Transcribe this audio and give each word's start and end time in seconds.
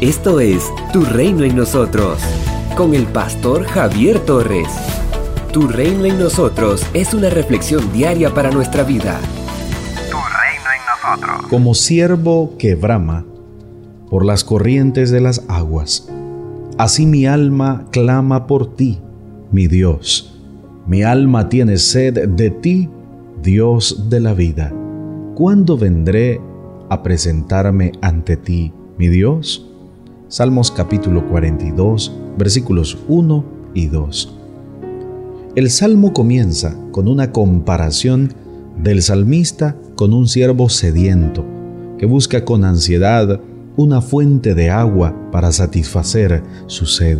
Esto 0.00 0.40
es 0.40 0.72
Tu 0.92 1.04
Reino 1.04 1.44
en 1.44 1.54
Nosotros, 1.54 2.18
con 2.76 2.94
el 2.94 3.06
pastor 3.06 3.64
Javier 3.64 4.18
Torres. 4.18 4.66
Tu 5.52 5.68
Reino 5.68 6.04
en 6.04 6.18
Nosotros 6.18 6.84
es 6.94 7.14
una 7.14 7.30
reflexión 7.30 7.92
diaria 7.92 8.34
para 8.34 8.50
nuestra 8.50 8.82
vida. 8.82 9.20
Tu 10.10 10.16
Reino 10.16 10.68
en 10.74 11.20
Nosotros. 11.20 11.48
Como 11.48 11.74
siervo 11.74 12.56
que 12.58 12.74
brama 12.74 13.24
por 14.10 14.24
las 14.24 14.42
corrientes 14.42 15.12
de 15.12 15.20
las 15.20 15.44
aguas, 15.48 16.08
así 16.76 17.06
mi 17.06 17.26
alma 17.26 17.86
clama 17.92 18.48
por 18.48 18.74
ti, 18.74 18.98
mi 19.52 19.68
Dios. 19.68 20.40
Mi 20.88 21.04
alma 21.04 21.48
tiene 21.48 21.78
sed 21.78 22.28
de 22.30 22.50
ti, 22.50 22.90
Dios 23.42 24.10
de 24.10 24.18
la 24.18 24.34
vida. 24.34 24.72
¿Cuándo 25.36 25.78
vendré 25.78 26.40
a 26.90 27.02
presentarme 27.04 27.92
ante 28.02 28.36
ti, 28.36 28.72
mi 28.98 29.06
Dios? 29.06 29.70
Salmos 30.28 30.70
capítulo 30.70 31.28
42, 31.28 32.10
versículos 32.38 32.96
1 33.08 33.44
y 33.74 33.88
2. 33.88 34.38
El 35.54 35.70
salmo 35.70 36.14
comienza 36.14 36.74
con 36.92 37.08
una 37.08 37.30
comparación 37.30 38.32
del 38.82 39.02
salmista 39.02 39.76
con 39.96 40.14
un 40.14 40.26
siervo 40.26 40.70
sediento 40.70 41.44
que 41.98 42.06
busca 42.06 42.42
con 42.42 42.64
ansiedad 42.64 43.38
una 43.76 44.00
fuente 44.00 44.54
de 44.54 44.70
agua 44.70 45.14
para 45.30 45.52
satisfacer 45.52 46.42
su 46.68 46.86
sed. 46.86 47.18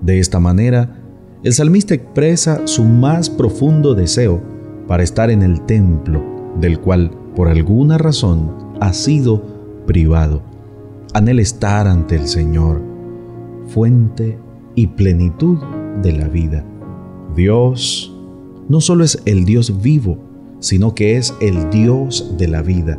De 0.00 0.18
esta 0.18 0.40
manera, 0.40 0.98
el 1.44 1.52
salmista 1.52 1.92
expresa 1.92 2.66
su 2.66 2.84
más 2.84 3.28
profundo 3.28 3.94
deseo 3.94 4.40
para 4.88 5.02
estar 5.02 5.30
en 5.30 5.42
el 5.42 5.60
templo, 5.66 6.22
del 6.58 6.80
cual 6.80 7.10
por 7.36 7.48
alguna 7.48 7.98
razón 7.98 8.50
ha 8.80 8.94
sido 8.94 9.42
privado 9.86 10.49
anhela 11.12 11.42
estar 11.42 11.86
ante 11.86 12.16
el 12.16 12.26
Señor, 12.26 12.80
fuente 13.66 14.38
y 14.74 14.88
plenitud 14.88 15.58
de 16.02 16.12
la 16.12 16.28
vida. 16.28 16.64
Dios 17.34 18.16
no 18.68 18.80
solo 18.80 19.04
es 19.04 19.20
el 19.24 19.44
Dios 19.44 19.82
vivo, 19.82 20.18
sino 20.60 20.94
que 20.94 21.16
es 21.16 21.34
el 21.40 21.70
Dios 21.70 22.34
de 22.38 22.48
la 22.48 22.62
vida, 22.62 22.98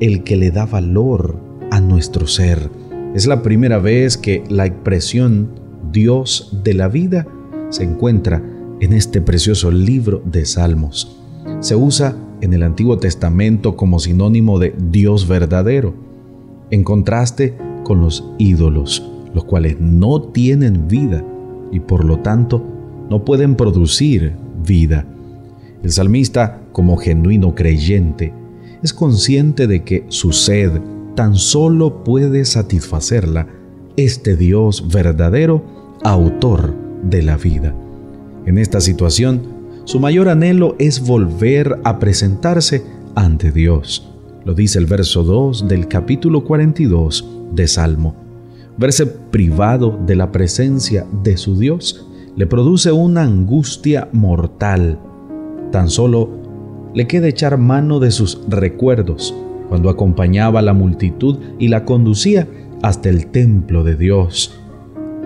el 0.00 0.22
que 0.22 0.36
le 0.36 0.50
da 0.50 0.66
valor 0.66 1.40
a 1.70 1.80
nuestro 1.80 2.26
ser. 2.26 2.70
Es 3.14 3.26
la 3.26 3.42
primera 3.42 3.78
vez 3.78 4.16
que 4.16 4.44
la 4.48 4.66
expresión 4.66 5.48
Dios 5.92 6.60
de 6.62 6.74
la 6.74 6.88
vida 6.88 7.26
se 7.70 7.84
encuentra 7.84 8.42
en 8.80 8.92
este 8.92 9.20
precioso 9.20 9.70
libro 9.70 10.22
de 10.24 10.44
Salmos. 10.44 11.16
Se 11.60 11.74
usa 11.74 12.16
en 12.40 12.52
el 12.52 12.62
Antiguo 12.62 12.98
Testamento 12.98 13.76
como 13.76 13.98
sinónimo 13.98 14.58
de 14.58 14.74
Dios 14.90 15.26
verdadero 15.26 15.94
en 16.74 16.82
contraste 16.82 17.56
con 17.84 18.00
los 18.00 18.24
ídolos, 18.36 19.08
los 19.32 19.44
cuales 19.44 19.80
no 19.80 20.20
tienen 20.20 20.88
vida 20.88 21.24
y 21.70 21.78
por 21.78 22.04
lo 22.04 22.18
tanto 22.18 22.62
no 23.08 23.24
pueden 23.24 23.54
producir 23.54 24.32
vida. 24.66 25.06
El 25.84 25.92
salmista, 25.92 26.62
como 26.72 26.96
genuino 26.96 27.54
creyente, 27.54 28.32
es 28.82 28.92
consciente 28.92 29.66
de 29.66 29.84
que 29.84 30.04
su 30.08 30.32
sed 30.32 30.80
tan 31.14 31.36
solo 31.36 32.02
puede 32.02 32.44
satisfacerla 32.44 33.46
este 33.96 34.36
Dios 34.36 34.88
verdadero, 34.88 35.62
autor 36.02 36.74
de 37.04 37.22
la 37.22 37.36
vida. 37.36 37.72
En 38.46 38.58
esta 38.58 38.80
situación, 38.80 39.42
su 39.84 40.00
mayor 40.00 40.28
anhelo 40.28 40.74
es 40.80 41.00
volver 41.00 41.78
a 41.84 42.00
presentarse 42.00 42.82
ante 43.14 43.52
Dios 43.52 44.13
lo 44.44 44.54
dice 44.54 44.78
el 44.78 44.86
verso 44.86 45.22
2 45.22 45.68
del 45.68 45.88
capítulo 45.88 46.44
42 46.44 47.26
de 47.52 47.66
Salmo. 47.66 48.14
Verse 48.76 49.06
privado 49.06 49.98
de 50.06 50.16
la 50.16 50.32
presencia 50.32 51.06
de 51.22 51.36
su 51.36 51.58
Dios 51.58 52.06
le 52.36 52.46
produce 52.46 52.92
una 52.92 53.22
angustia 53.22 54.08
mortal. 54.12 54.98
Tan 55.70 55.88
solo 55.88 56.28
le 56.94 57.06
queda 57.06 57.28
echar 57.28 57.56
mano 57.56 58.00
de 58.00 58.10
sus 58.10 58.40
recuerdos 58.48 59.34
cuando 59.68 59.88
acompañaba 59.88 60.58
a 60.58 60.62
la 60.62 60.74
multitud 60.74 61.38
y 61.58 61.68
la 61.68 61.84
conducía 61.84 62.46
hasta 62.82 63.08
el 63.08 63.28
templo 63.28 63.82
de 63.82 63.96
Dios, 63.96 64.60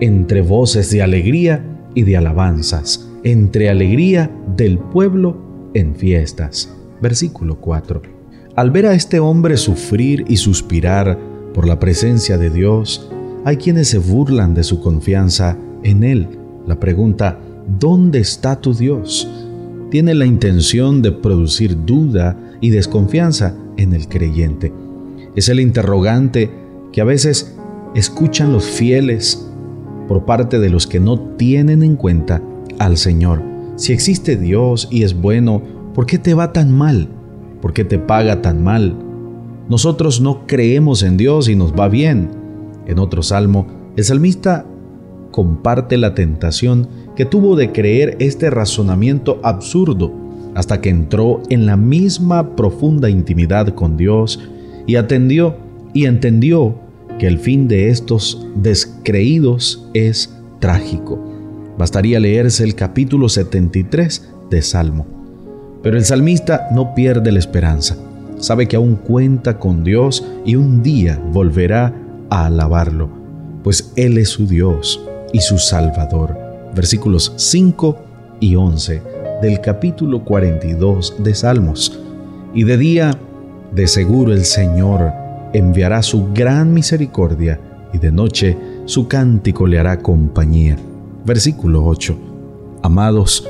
entre 0.00 0.40
voces 0.40 0.90
de 0.90 1.02
alegría 1.02 1.64
y 1.94 2.02
de 2.02 2.16
alabanzas, 2.16 3.10
entre 3.24 3.68
alegría 3.68 4.30
del 4.56 4.78
pueblo 4.78 5.36
en 5.74 5.94
fiestas. 5.94 6.74
Versículo 7.00 7.60
4. 7.60 8.21
Al 8.54 8.70
ver 8.70 8.84
a 8.84 8.92
este 8.92 9.18
hombre 9.18 9.56
sufrir 9.56 10.26
y 10.28 10.36
suspirar 10.36 11.18
por 11.54 11.66
la 11.66 11.80
presencia 11.80 12.36
de 12.36 12.50
Dios, 12.50 13.10
hay 13.46 13.56
quienes 13.56 13.88
se 13.88 13.96
burlan 13.96 14.52
de 14.52 14.62
su 14.62 14.78
confianza 14.80 15.56
en 15.82 16.04
Él. 16.04 16.28
La 16.66 16.78
pregunta, 16.78 17.40
¿dónde 17.78 18.18
está 18.18 18.60
tu 18.60 18.74
Dios? 18.74 19.26
Tiene 19.90 20.14
la 20.14 20.26
intención 20.26 21.00
de 21.00 21.12
producir 21.12 21.86
duda 21.86 22.36
y 22.60 22.68
desconfianza 22.68 23.54
en 23.78 23.94
el 23.94 24.06
creyente. 24.06 24.70
Es 25.34 25.48
el 25.48 25.58
interrogante 25.58 26.50
que 26.92 27.00
a 27.00 27.04
veces 27.04 27.56
escuchan 27.94 28.52
los 28.52 28.64
fieles 28.64 29.48
por 30.08 30.26
parte 30.26 30.58
de 30.58 30.68
los 30.68 30.86
que 30.86 31.00
no 31.00 31.18
tienen 31.36 31.82
en 31.82 31.96
cuenta 31.96 32.42
al 32.78 32.98
Señor. 32.98 33.42
Si 33.76 33.94
existe 33.94 34.36
Dios 34.36 34.88
y 34.90 35.04
es 35.04 35.18
bueno, 35.18 35.62
¿por 35.94 36.04
qué 36.04 36.18
te 36.18 36.34
va 36.34 36.52
tan 36.52 36.70
mal? 36.70 37.08
¿Por 37.62 37.72
qué 37.72 37.84
te 37.84 37.98
paga 37.98 38.42
tan 38.42 38.62
mal? 38.62 38.96
Nosotros 39.70 40.20
no 40.20 40.46
creemos 40.46 41.02
en 41.04 41.16
Dios 41.16 41.48
y 41.48 41.56
nos 41.56 41.72
va 41.72 41.88
bien. 41.88 42.28
En 42.86 42.98
otro 42.98 43.22
salmo, 43.22 43.68
el 43.96 44.04
salmista 44.04 44.66
comparte 45.30 45.96
la 45.96 46.14
tentación 46.14 46.88
que 47.16 47.24
tuvo 47.24 47.56
de 47.56 47.70
creer 47.72 48.16
este 48.18 48.50
razonamiento 48.50 49.40
absurdo 49.44 50.12
hasta 50.54 50.80
que 50.80 50.90
entró 50.90 51.40
en 51.48 51.64
la 51.64 51.76
misma 51.76 52.56
profunda 52.56 53.08
intimidad 53.08 53.68
con 53.68 53.96
Dios 53.96 54.40
y 54.86 54.96
atendió 54.96 55.56
y 55.94 56.06
entendió 56.06 56.74
que 57.18 57.28
el 57.28 57.38
fin 57.38 57.68
de 57.68 57.88
estos 57.88 58.46
descreídos 58.56 59.88
es 59.94 60.34
trágico. 60.58 61.18
Bastaría 61.78 62.18
leerse 62.18 62.64
el 62.64 62.74
capítulo 62.74 63.28
73 63.28 64.28
de 64.50 64.62
Salmo. 64.62 65.11
Pero 65.82 65.96
el 65.96 66.04
salmista 66.04 66.68
no 66.72 66.94
pierde 66.94 67.32
la 67.32 67.38
esperanza. 67.38 67.96
Sabe 68.38 68.66
que 68.66 68.76
aún 68.76 68.96
cuenta 68.96 69.58
con 69.58 69.84
Dios 69.84 70.24
y 70.44 70.56
un 70.56 70.82
día 70.82 71.20
volverá 71.32 71.92
a 72.30 72.46
alabarlo, 72.46 73.08
pues 73.62 73.92
Él 73.96 74.18
es 74.18 74.30
su 74.30 74.46
Dios 74.46 75.00
y 75.32 75.40
su 75.40 75.58
Salvador. 75.58 76.36
Versículos 76.74 77.32
5 77.36 77.98
y 78.40 78.56
11 78.56 79.02
del 79.42 79.60
capítulo 79.60 80.24
42 80.24 81.16
de 81.18 81.34
Salmos. 81.34 82.00
Y 82.54 82.64
de 82.64 82.76
día, 82.76 83.10
de 83.72 83.86
seguro 83.86 84.32
el 84.32 84.44
Señor 84.44 85.12
enviará 85.52 86.02
su 86.02 86.32
gran 86.32 86.72
misericordia 86.72 87.60
y 87.92 87.98
de 87.98 88.10
noche 88.10 88.56
su 88.84 89.08
cántico 89.08 89.66
le 89.66 89.78
hará 89.78 89.98
compañía. 89.98 90.76
Versículo 91.24 91.84
8. 91.84 92.16
Amados, 92.82 93.48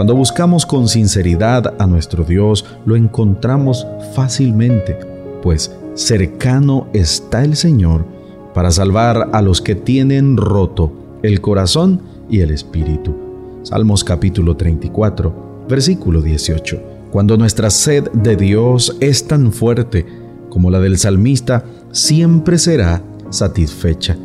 cuando 0.00 0.14
buscamos 0.14 0.64
con 0.64 0.88
sinceridad 0.88 1.74
a 1.78 1.86
nuestro 1.86 2.24
Dios, 2.24 2.64
lo 2.86 2.96
encontramos 2.96 3.86
fácilmente, 4.14 4.98
pues 5.42 5.76
cercano 5.92 6.86
está 6.94 7.44
el 7.44 7.54
Señor 7.54 8.06
para 8.54 8.70
salvar 8.70 9.28
a 9.34 9.42
los 9.42 9.60
que 9.60 9.74
tienen 9.74 10.38
roto 10.38 10.90
el 11.22 11.42
corazón 11.42 12.00
y 12.30 12.40
el 12.40 12.50
espíritu. 12.50 13.14
Salmos 13.62 14.02
capítulo 14.02 14.56
34, 14.56 15.66
versículo 15.68 16.22
18. 16.22 16.82
Cuando 17.10 17.36
nuestra 17.36 17.68
sed 17.68 18.10
de 18.12 18.36
Dios 18.36 18.96
es 19.00 19.28
tan 19.28 19.52
fuerte 19.52 20.06
como 20.48 20.70
la 20.70 20.80
del 20.80 20.96
salmista, 20.96 21.62
siempre 21.92 22.56
será 22.56 23.02
satisfecha, 23.28 24.16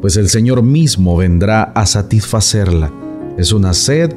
pues 0.00 0.16
el 0.16 0.28
Señor 0.28 0.62
mismo 0.62 1.16
vendrá 1.16 1.64
a 1.64 1.86
satisfacerla. 1.86 2.92
Es 3.36 3.52
una 3.52 3.74
sed 3.74 4.14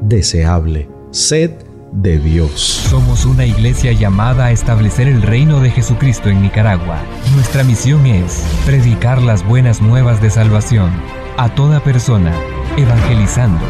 deseable, 0.00 0.88
sed 1.10 1.50
de 1.92 2.18
Dios. 2.18 2.60
Somos 2.60 3.24
una 3.24 3.46
iglesia 3.46 3.92
llamada 3.92 4.46
a 4.46 4.52
establecer 4.52 5.08
el 5.08 5.22
reino 5.22 5.60
de 5.60 5.70
Jesucristo 5.70 6.28
en 6.28 6.42
Nicaragua. 6.42 6.98
Nuestra 7.34 7.64
misión 7.64 8.06
es 8.06 8.44
predicar 8.64 9.20
las 9.20 9.46
buenas 9.46 9.82
nuevas 9.82 10.22
de 10.22 10.30
salvación 10.30 10.90
a 11.36 11.54
toda 11.54 11.82
persona, 11.82 12.32
evangelizando, 12.76 13.64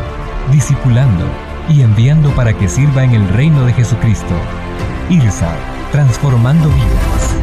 discipulando 0.53 1.25
y 1.69 1.83
enviando 1.83 2.35
para 2.35 2.57
que 2.57 2.69
sirva 2.69 3.05
en 3.05 3.13
el 3.13 3.29
reino 3.29 3.65
de 3.65 3.73
Jesucristo. 3.73 4.35
IRSA, 5.09 5.55
transformando 5.93 6.69
vidas. 6.69 7.37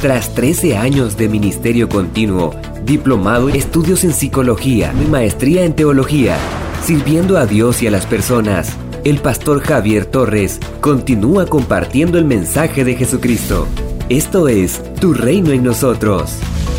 Tras 0.00 0.34
13 0.34 0.76
años 0.76 1.16
de 1.16 1.28
ministerio 1.28 1.88
continuo, 1.88 2.54
diplomado 2.84 3.48
en 3.48 3.56
estudios 3.56 4.04
en 4.04 4.12
psicología 4.12 4.92
y 5.02 5.08
maestría 5.08 5.64
en 5.64 5.72
teología, 5.72 6.36
Sirviendo 6.82 7.36
a 7.36 7.46
Dios 7.46 7.82
y 7.82 7.88
a 7.88 7.90
las 7.90 8.06
personas, 8.06 8.76
el 9.04 9.18
pastor 9.18 9.60
Javier 9.60 10.06
Torres 10.06 10.60
continúa 10.80 11.46
compartiendo 11.46 12.18
el 12.18 12.24
mensaje 12.24 12.84
de 12.84 12.94
Jesucristo. 12.94 13.66
Esto 14.08 14.46
es 14.46 14.80
Tu 15.00 15.14
Reino 15.14 15.50
en 15.50 15.64
nosotros. 15.64 16.30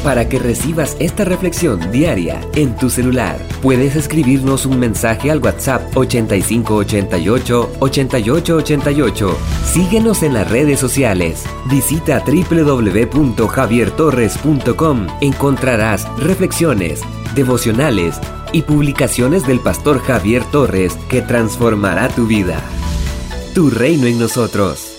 Para 0.01 0.29
que 0.29 0.39
recibas 0.39 0.95
esta 1.01 1.25
reflexión 1.25 1.91
diaria 1.91 2.39
en 2.55 2.73
tu 2.77 2.89
celular, 2.89 3.37
puedes 3.61 3.97
escribirnos 3.97 4.65
un 4.65 4.79
mensaje 4.79 5.29
al 5.29 5.39
WhatsApp 5.39 5.97
8588 5.97 7.71
8888. 7.81 9.37
Síguenos 9.65 10.23
en 10.23 10.35
las 10.35 10.49
redes 10.49 10.79
sociales. 10.79 11.43
Visita 11.69 12.23
www.javiertorres.com. 12.25 15.07
Encontrarás 15.19 16.07
reflexiones, 16.19 17.01
devocionales 17.35 18.21
y 18.53 18.61
publicaciones 18.61 19.45
del 19.45 19.59
pastor 19.59 19.99
Javier 19.99 20.45
Torres 20.45 20.97
que 21.09 21.21
transformará 21.21 22.07
tu 22.07 22.25
vida. 22.25 22.61
Tu 23.53 23.69
reino 23.69 24.07
en 24.07 24.17
nosotros. 24.17 24.96